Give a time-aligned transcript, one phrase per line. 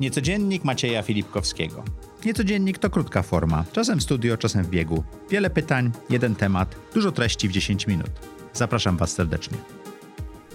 [0.00, 1.82] Niecodziennik Macieja Filipkowskiego.
[2.24, 5.04] Niecodziennik to krótka forma, czasem w studio, czasem w biegu.
[5.30, 8.10] Wiele pytań, jeden temat, dużo treści w 10 minut.
[8.52, 9.58] Zapraszam Was serdecznie.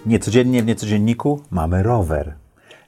[0.06, 2.34] Niecodziennie w Niecodzienniku mamy rower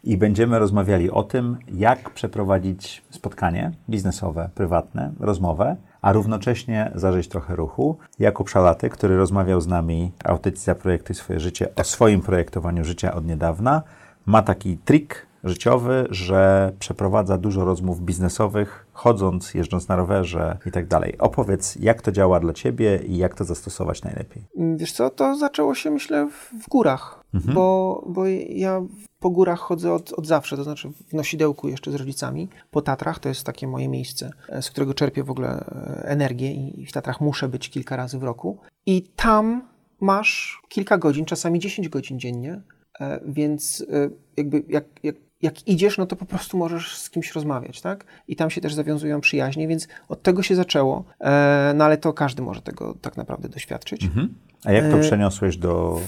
[0.03, 7.55] i będziemy rozmawiali o tym, jak przeprowadzić spotkanie biznesowe, prywatne, rozmowę, a równocześnie zażyć trochę
[7.55, 7.97] ruchu.
[8.19, 13.25] Jakub Szalaty, który rozmawiał z nami audycja Projekty Swoje Życie o swoim projektowaniu życia od
[13.25, 13.81] niedawna,
[14.25, 20.87] ma taki trik życiowy, że przeprowadza dużo rozmów biznesowych, chodząc, jeżdżąc na rowerze i tak
[20.87, 21.17] dalej.
[21.17, 24.43] Opowiedz, jak to działa dla Ciebie i jak to zastosować najlepiej.
[24.75, 26.29] Wiesz co, to zaczęło się myślę
[26.61, 27.55] w górach, mhm.
[27.55, 28.81] bo, bo ja
[29.19, 32.49] po górach chodzę od, od zawsze, to znaczy w nosidełku jeszcze z rodzicami.
[32.71, 36.85] Po Tatrach to jest takie moje miejsce, z którego czerpię w ogóle e, energię i
[36.85, 38.57] w Tatrach muszę być kilka razy w roku.
[38.85, 39.61] I tam
[39.99, 42.61] masz kilka godzin, czasami 10 godzin dziennie,
[42.99, 47.35] e, więc e, jakby jak, jak jak idziesz, no to po prostu możesz z kimś
[47.35, 48.05] rozmawiać, tak?
[48.27, 52.13] I tam się też zawiązują przyjaźnie, więc od tego się zaczęło, e, no ale to
[52.13, 54.03] każdy może tego tak naprawdę doświadczyć.
[54.03, 54.33] Mhm.
[54.65, 55.99] A jak to e, przeniosłeś do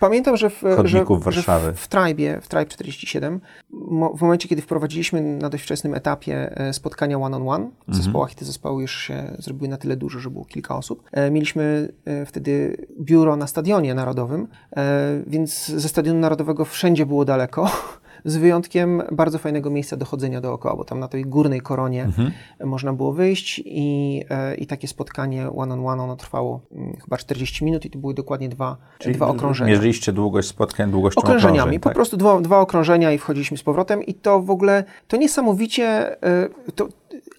[0.00, 1.66] Pamiętam, że w, że, Warszawy?
[1.66, 1.88] Że w, w
[2.44, 3.40] w Tribe 47,
[4.16, 8.04] w momencie, kiedy wprowadziliśmy na dość wczesnym etapie e, spotkania one-on-one w mhm.
[8.04, 11.92] zespołach i te zespoły już się zrobiły na tyle duże, że było kilka osób, mieliśmy
[12.26, 14.48] wtedy biuro na Stadionie Narodowym,
[15.26, 17.70] więc ze Stadionu Narodowego wszędzie było daleko
[18.24, 22.30] z wyjątkiem bardzo fajnego miejsca do chodzenia dookoła, bo tam na tej górnej koronie mhm.
[22.64, 27.16] można było wyjść i, e, i takie spotkanie one on one ono trwało mm, chyba
[27.16, 29.70] 40 minut i to były dokładnie dwa, Czyli dwa okrążenia.
[29.70, 31.94] Mierzyliście długość spotkań długością Okrążeniami, okrążeń, po tak?
[31.94, 36.48] prostu dwa, dwa okrążenia i wchodziliśmy z powrotem i to w ogóle, to niesamowicie, e,
[36.74, 36.88] to,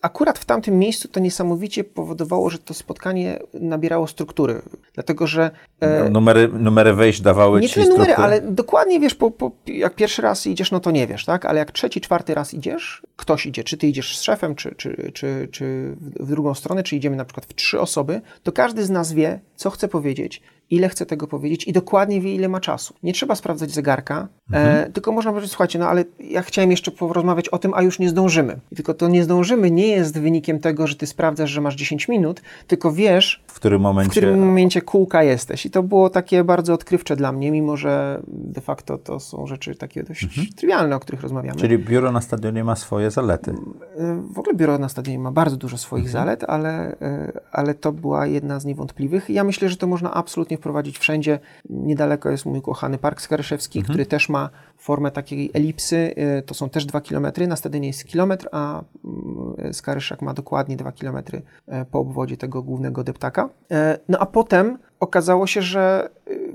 [0.01, 4.61] akurat w tamtym miejscu to niesamowicie powodowało, że to spotkanie nabierało struktury,
[4.93, 5.51] dlatego że...
[5.79, 9.51] E, no, numery, numery wejść dawały nie ci tyle numery, ale dokładnie wiesz, po, po,
[9.67, 11.45] jak pierwszy raz idziesz, no to nie wiesz, tak?
[11.45, 15.11] Ale jak trzeci, czwarty raz idziesz, ktoś idzie, czy ty idziesz z szefem, czy, czy,
[15.13, 18.89] czy, czy w drugą stronę, czy idziemy na przykład w trzy osoby, to każdy z
[18.89, 22.93] nas wie, co chce powiedzieć, ile chce tego powiedzieć i dokładnie wie, ile ma czasu.
[23.03, 24.77] Nie trzeba sprawdzać zegarka, e, mhm.
[24.77, 27.99] e, tylko można powiedzieć, słuchajcie, no ale ja chciałem jeszcze porozmawiać o tym, a już
[27.99, 28.59] nie zdążymy.
[28.71, 32.07] I tylko to nie zdążymy nie jest wynikiem tego, że ty sprawdzasz, że masz 10
[32.07, 35.65] minut, tylko wiesz, w którym momencie, w którym momencie kółka jesteś.
[35.65, 39.75] I to było takie bardzo odkrywcze dla mnie, mimo że de facto to są rzeczy
[39.75, 40.47] takie dość mhm.
[40.55, 41.59] trywialne, o których rozmawiamy.
[41.59, 43.51] Czyli biuro na stadionie ma swoje zalety.
[43.97, 46.25] E, w ogóle biuro na stadionie ma bardzo dużo swoich mhm.
[46.25, 49.29] zalet, ale, e, ale to była jedna z niewątpliwych.
[49.29, 51.39] Ja myślę, że to można absolutnie wprowadzić wszędzie.
[51.69, 53.93] Niedaleko jest mój kochany Park Skaryszewski, mhm.
[53.93, 56.15] który też ma formę takiej elipsy.
[56.39, 57.47] Y, to są też dwa kilometry.
[57.47, 62.63] Na stadionie jest kilometr, a mm, Skaryszak ma dokładnie dwa kilometry y, po obwodzie tego
[62.63, 63.49] głównego deptaka.
[63.71, 63.75] Y,
[64.09, 66.09] no a potem okazało się, że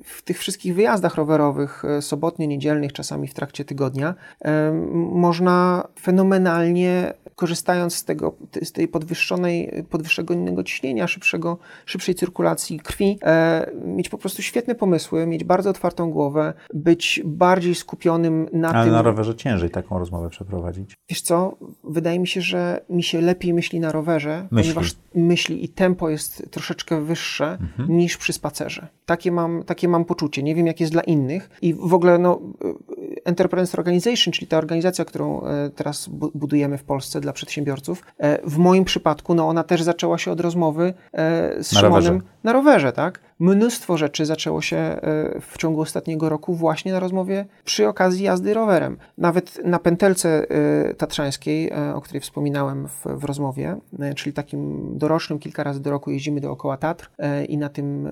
[0.04, 4.15] w tych wszystkich wyjazdach rowerowych, sobotnio, niedzielnych, czasami w trakcie tygodnia,
[4.92, 13.70] można fenomenalnie korzystając z, tego, z tej podwyższonej, podwyższonego ciśnienia, szybszego, szybszej cyrkulacji krwi, e,
[13.84, 18.93] mieć po prostu świetne pomysły, mieć bardzo otwartą głowę, być bardziej skupionym na Ale tym...
[18.93, 20.94] na rowerze ciężej taką rozmowę przeprowadzić.
[21.09, 24.75] Wiesz co, wydaje mi się, że mi się lepiej myśli na rowerze, myśli.
[24.75, 27.97] ponieważ myśli i tempo jest troszeczkę wyższe mhm.
[27.98, 28.88] niż przy spacerze.
[29.06, 30.43] Takie mam, takie mam poczucie.
[30.43, 31.50] Nie wiem, jak jest dla innych.
[31.62, 32.41] I w ogóle no,
[33.25, 38.59] Enterprise Organization, czyli ta organizacja, którą e, teraz budujemy w Polsce dla przedsiębiorców, e, w
[38.59, 42.21] moim przypadku, no ona też zaczęła się od rozmowy e, z na Szymonem rowerze.
[42.44, 43.21] na rowerze, tak?
[43.38, 44.97] Mnóstwo rzeczy zaczęło się
[45.41, 48.97] w ciągu ostatniego roku właśnie na rozmowie przy okazji jazdy rowerem.
[49.19, 50.47] Nawet na pętelce
[50.99, 53.76] tatrzańskiej, o której wspominałem w, w rozmowie,
[54.16, 57.11] czyli takim dorocznym, kilka razy do roku jeździmy dookoła Tatr
[57.49, 58.09] i na tym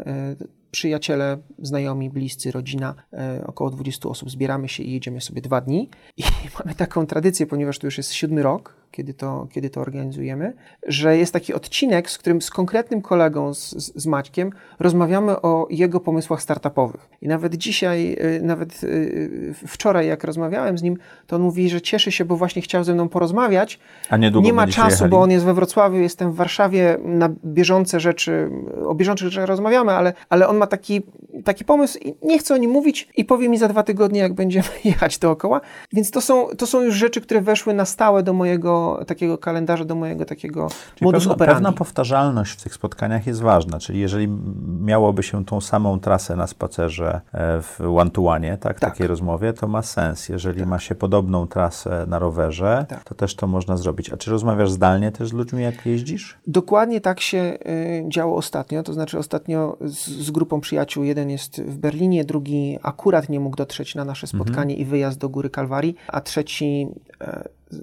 [0.73, 5.91] przyjaciele, znajomi, bliscy, rodzina, e, około 20 osób zbieramy się i jedziemy sobie dwa dni.
[6.17, 6.23] I
[6.59, 10.53] mamy taką tradycję, ponieważ to już jest siódmy rok, kiedy to, kiedy to organizujemy,
[10.87, 16.01] że jest taki odcinek, z którym z konkretnym kolegą, z, z Maćkiem, rozmawiamy o jego
[16.01, 17.09] pomysłach startupowych.
[17.23, 21.81] I nawet dzisiaj, y, nawet y, wczoraj, jak rozmawiałem z nim, to on mówi, że
[21.81, 23.79] cieszy się, bo właśnie chciał ze mną porozmawiać.
[24.11, 25.11] A niedługo Nie ma czasu, jechali.
[25.11, 28.51] bo on jest we Wrocławiu, jestem w Warszawie, na bieżące rzeczy,
[28.87, 31.03] o bieżących rzeczach rozmawiamy, ale, ale on ma taki,
[31.45, 34.35] taki pomysł i nie chce o nim mówić i powie mi za dwa tygodnie, jak
[34.35, 35.61] będziemy jechać dookoła.
[35.93, 39.85] Więc to są, to są już rzeczy, które weszły na stałe do mojego takiego kalendarza,
[39.85, 41.65] do mojego takiego czyli modus pewna, operandi.
[41.65, 44.29] Pewna powtarzalność w tych spotkaniach jest ważna, czyli jeżeli
[44.81, 48.91] miałoby się tą samą trasę na spacerze e, w one-to-one, tak, tak.
[48.91, 50.29] takiej rozmowie, to ma sens.
[50.29, 50.69] Jeżeli tak.
[50.69, 53.05] ma się podobną trasę na rowerze, tak.
[53.05, 54.13] to też to można zrobić.
[54.13, 56.39] A czy rozmawiasz zdalnie też z ludźmi, jak jeździsz?
[56.47, 61.63] Dokładnie tak się y, działo ostatnio, to znaczy ostatnio z, z, grupą przyjaciół, jeden jest
[61.63, 64.79] w Berlinie, drugi akurat nie mógł dotrzeć na nasze spotkanie mhm.
[64.81, 66.87] i wyjazd do Góry Kalwarii, a trzeci
[67.23, 67.27] y,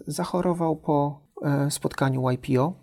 [0.07, 2.73] zachorował po e, spotkaniu YPO,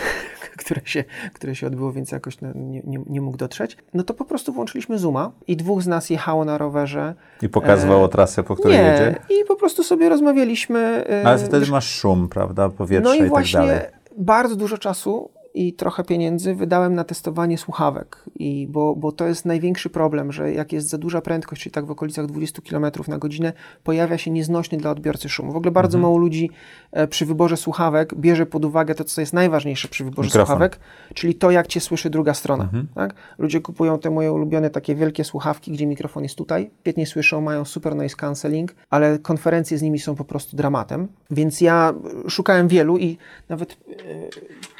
[0.62, 4.24] które się, które się odbyło, więc jakoś nie, nie, nie, mógł dotrzeć, no to po
[4.24, 7.14] prostu włączyliśmy Zooma i dwóch z nas jechało na rowerze.
[7.42, 9.18] I pokazywało e, trasę, po której nie, jedzie?
[9.30, 11.04] i po prostu sobie rozmawialiśmy.
[11.08, 13.80] E, Ale wtedy masz szum, prawda, powietrze no i, i tak właśnie dalej.
[14.18, 19.44] bardzo dużo czasu i trochę pieniędzy wydałem na testowanie słuchawek, I bo, bo to jest
[19.44, 23.18] największy problem, że jak jest za duża prędkość, czyli tak w okolicach 20 km na
[23.18, 23.52] godzinę,
[23.84, 25.52] pojawia się nieznośny dla odbiorcy szum.
[25.52, 26.02] W ogóle bardzo mhm.
[26.02, 26.50] mało ludzi
[26.92, 30.46] e, przy wyborze słuchawek bierze pod uwagę to, co jest najważniejsze przy wyborze Mikrofon.
[30.46, 30.78] słuchawek,
[31.14, 32.64] czyli to, jak cię słyszy druga strona.
[32.64, 32.86] Mhm.
[32.94, 33.14] Tak?
[33.38, 37.64] Ludzie kupują te moje ulubione takie wielkie słuchawki, gdzie mikrofon jest tutaj, świetnie słyszą, mają
[37.64, 41.08] super noise cancelling, ale konferencje z nimi są po prostu dramatem.
[41.30, 41.94] Więc ja
[42.28, 43.18] szukałem wielu i
[43.48, 43.96] nawet yy,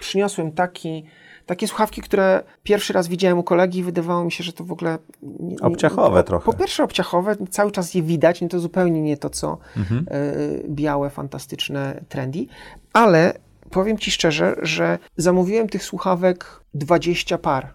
[0.00, 1.04] przyniosłem tak taki,
[1.46, 4.72] takie słuchawki, które pierwszy raz widziałem u kolegi i wydawało mi się, że to w
[4.72, 4.98] ogóle...
[5.22, 6.44] Nie, obciachowe nie, trochę.
[6.44, 10.06] Po pierwsze obciachowe, cały czas je widać, nie to zupełnie nie to, co mhm.
[10.12, 12.46] y, białe, fantastyczne trendy,
[12.92, 13.38] ale
[13.70, 17.72] powiem Ci szczerze, że zamówiłem tych słuchawek 20 par,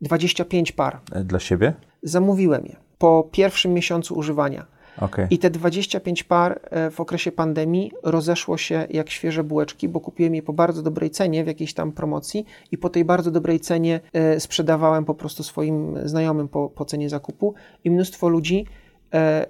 [0.00, 1.00] 25 par.
[1.12, 1.74] E, dla siebie?
[2.02, 4.66] Zamówiłem je po pierwszym miesiącu używania.
[5.00, 5.26] Okay.
[5.30, 10.34] I te 25 par e, w okresie pandemii rozeszło się jak świeże bułeczki, bo kupiłem
[10.34, 14.00] je po bardzo dobrej cenie w jakiejś tam promocji i po tej bardzo dobrej cenie
[14.12, 17.54] e, sprzedawałem po prostu swoim znajomym po, po cenie zakupu
[17.84, 18.66] i mnóstwo ludzi
[19.14, 19.46] e,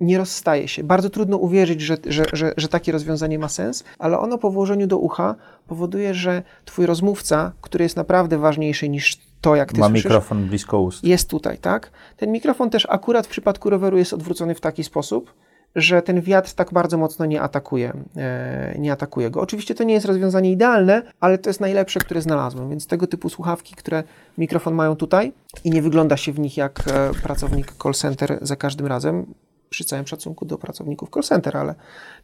[0.00, 0.84] nie rozstaje się.
[0.84, 4.86] Bardzo trudno uwierzyć, że, że, że, że takie rozwiązanie ma sens, ale ono po włożeniu
[4.86, 5.34] do ucha
[5.66, 10.46] powoduje, że twój rozmówca, który jest naprawdę ważniejszy niż to, jak ty Ma słyszysz, mikrofon
[10.46, 11.04] blisko ust.
[11.04, 11.90] Jest tutaj, tak?
[12.16, 15.34] Ten mikrofon też akurat w przypadku roweru jest odwrócony w taki sposób,
[15.76, 19.40] że ten wiatr tak bardzo mocno nie atakuje, e, nie atakuje go.
[19.40, 23.28] Oczywiście to nie jest rozwiązanie idealne, ale to jest najlepsze, które znalazłem, więc tego typu
[23.28, 24.04] słuchawki, które
[24.38, 25.32] mikrofon mają tutaj
[25.64, 29.34] i nie wygląda się w nich jak e, pracownik call center za każdym razem,
[29.70, 31.74] przy całym szacunku do pracowników call center, ale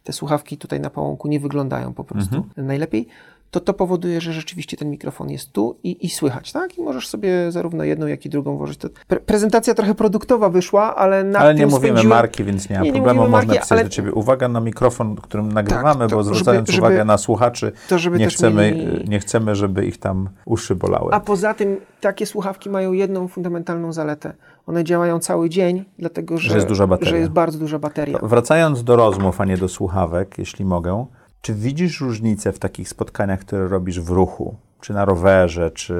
[0.03, 2.67] te słuchawki tutaj na pałąku nie wyglądają po prostu mhm.
[2.67, 3.07] najlepiej
[3.53, 6.77] to to powoduje, że rzeczywiście ten mikrofon jest tu i, i słychać, tak?
[6.77, 8.79] I możesz sobie zarówno jedną, jak i drugą włożyć.
[9.07, 12.17] Pre prezentacja trochę produktowa wyszła, ale na Ale nie mówimy spędziłem...
[12.17, 13.23] marki, więc nie ma nie, problemu.
[13.23, 13.83] Nie Można pisać ale...
[13.83, 17.71] do Ciebie uwaga na mikrofon, którym nagrywamy, tak, to, bo zwracając żeby, uwagę na słuchaczy,
[17.89, 19.09] to, żeby nie, chcemy, mieli...
[19.09, 21.13] nie chcemy, żeby ich tam uszy bolały.
[21.13, 24.33] A poza tym takie słuchawki mają jedną fundamentalną zaletę.
[24.67, 27.11] One działają cały dzień, dlatego że, że jest, duża bateria.
[27.11, 28.19] że jest bardzo duża bateria.
[28.21, 31.05] Wracając do rozmów, a nie do słuchawek, jeśli mogę,
[31.43, 34.55] czy widzisz różnicę w takich spotkaniach, które robisz w ruchu?
[34.81, 35.95] Czy na rowerze, czy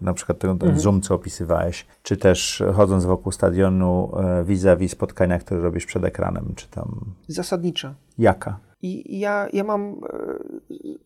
[0.00, 0.80] na przykład ten, mhm.
[0.80, 6.52] Zoom, co opisywałeś, czy też chodząc wokół stadionu e, vis-a-vis spotkania, które robisz przed ekranem,
[6.56, 7.00] czy tam...
[7.28, 7.94] Zasadnicza.
[8.18, 8.58] Jaka?
[8.82, 9.96] I ja, ja mam e,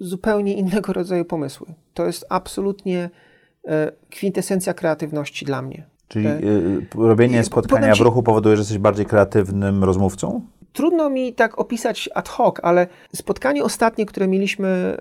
[0.01, 1.67] zupełnie innego rodzaju pomysły.
[1.95, 3.11] To jest absolutnie
[3.65, 5.87] e, kwintesencja kreatywności dla mnie.
[6.09, 6.29] Czyli
[6.95, 10.41] robienie spotkania w ruchu powoduje, że jesteś bardziej kreatywnym rozmówcą?
[10.75, 14.97] Trudno mi tak opisać ad hoc, ale spotkanie ostatnie, które mieliśmy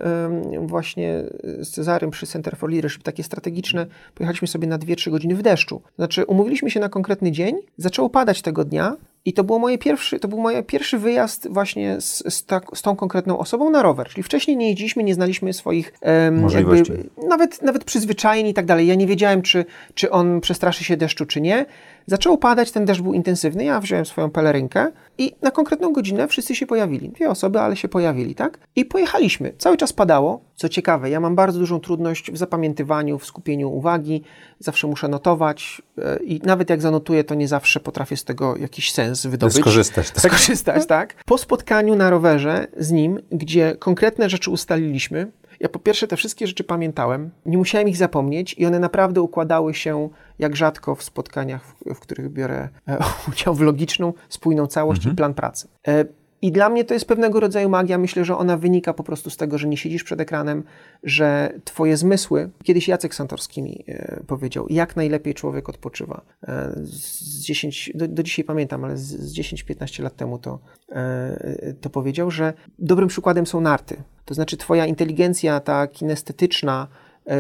[0.59, 1.23] właśnie
[1.59, 3.85] z Cezarym przy Center for Leadership, takie strategiczne,
[4.15, 5.81] pojechaliśmy sobie na 2-3 godziny w deszczu.
[5.95, 10.19] Znaczy, umówiliśmy się na konkretny dzień, zaczęło padać tego dnia i to, było moje pierwszy,
[10.19, 14.07] to był mój pierwszy wyjazd właśnie z, z, tak, z, tą konkretną osobą na rower.
[14.07, 15.93] Czyli wcześniej nie jeździliśmy, nie znaliśmy swoich
[16.31, 16.91] Możliwości.
[16.91, 18.87] Jakby, nawet, nawet przyzwyczajeń i tak dalej.
[18.87, 21.65] Ja nie wiedziałem, czy, czy on przestraszy się deszczu, czy nie.
[22.07, 26.55] Zaczęło padać, ten deszcz był intensywny, ja wziąłem swoją pelerynkę i na konkretną godzinę wszyscy
[26.55, 27.09] się pojawili.
[27.09, 28.59] Dwie osoby, ale się pojawili, tak?
[28.75, 29.53] I pojechaliśmy.
[29.57, 30.41] Cały czas padało.
[30.55, 34.23] Co ciekawe, ja mam bardzo dużą trudność w zapamiętywaniu, w skupieniu uwagi.
[34.59, 38.91] Zawsze muszę notować e, i nawet jak zanotuję, to nie zawsze potrafię z tego jakiś
[38.91, 39.57] sens wydobyć.
[39.57, 40.19] Skorzystać, tak?
[40.19, 41.15] Skorzystać, tak.
[41.25, 45.31] Po spotkaniu na rowerze z nim, gdzie konkretne rzeczy ustaliliśmy,
[45.63, 49.73] ja po pierwsze te wszystkie rzeczy pamiętałem, nie musiałem ich zapomnieć i one naprawdę układały
[49.73, 52.97] się jak rzadko w spotkaniach, w, w których biorę e,
[53.31, 55.13] udział w logiczną, spójną całość mhm.
[55.13, 55.67] i plan pracy.
[55.87, 56.05] E,
[56.43, 57.97] i dla mnie to jest pewnego rodzaju magia.
[57.97, 60.63] Myślę, że ona wynika po prostu z tego, że nie siedzisz przed ekranem,
[61.03, 62.49] że twoje zmysły.
[62.63, 66.21] Kiedyś Jacek Santorski mi e, powiedział, jak najlepiej człowiek odpoczywa.
[66.47, 70.59] E, z 10, do, do dzisiaj pamiętam, ale z, z 10-15 lat temu to,
[70.91, 74.03] e, to powiedział, że dobrym przykładem są narty.
[74.25, 76.87] To znaczy, twoja inteligencja, ta kinestetyczna,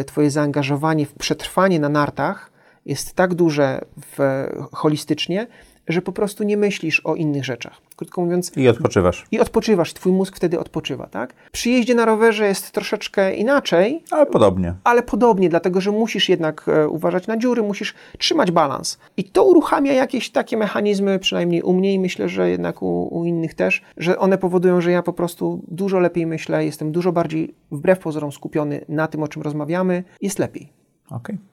[0.05, 2.51] twoje zaangażowanie w przetrwanie na nartach
[2.85, 5.47] jest tak duże w, holistycznie,
[5.87, 7.81] że po prostu nie myślisz o innych rzeczach.
[7.95, 8.51] Krótko mówiąc.
[8.57, 9.25] I odpoczywasz.
[9.31, 11.33] I odpoczywasz, twój mózg wtedy odpoczywa, tak?
[11.51, 14.03] Przy jeździe na rowerze jest troszeczkę inaczej.
[14.11, 14.73] Ale podobnie.
[14.83, 18.97] Ale podobnie, dlatego że musisz jednak e, uważać na dziury, musisz trzymać balans.
[19.17, 23.25] I to uruchamia jakieś takie mechanizmy, przynajmniej u mnie i myślę, że jednak u, u
[23.25, 27.53] innych też, że one powodują, że ja po prostu dużo lepiej myślę, jestem dużo bardziej
[27.71, 30.69] wbrew pozorom skupiony na tym, o czym rozmawiamy, jest lepiej.
[31.09, 31.35] Okej.
[31.35, 31.52] Okay.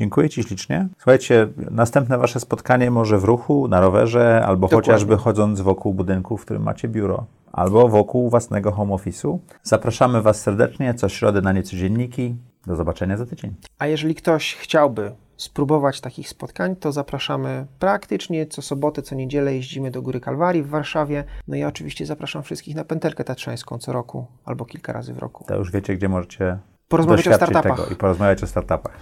[0.00, 0.88] Dziękuję Ci ślicznie.
[0.98, 4.92] Słuchajcie, następne Wasze spotkanie może w ruchu, na rowerze, albo Dokładnie.
[4.92, 9.38] chociażby chodząc wokół budynku, w którym macie biuro, albo wokół własnego home office'u.
[9.62, 12.36] Zapraszamy Was serdecznie co środę na niecodzienniki.
[12.66, 13.54] Do zobaczenia za tydzień.
[13.78, 19.90] A jeżeli ktoś chciałby spróbować takich spotkań, to zapraszamy praktycznie co sobotę, co niedzielę jeździmy
[19.90, 21.24] do Góry Kalwarii w Warszawie.
[21.48, 25.44] No i oczywiście zapraszam wszystkich na pętelkę tatrzańską co roku albo kilka razy w roku.
[25.48, 27.76] To już wiecie, gdzie możecie Porozmawiać o startupach.
[27.76, 28.98] tego i porozmawiać o startupach.